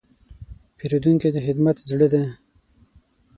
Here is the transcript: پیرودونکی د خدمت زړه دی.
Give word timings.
پیرودونکی 0.77 1.29
د 1.33 1.37
خدمت 1.45 1.77
زړه 1.89 2.07
دی. 2.13 2.23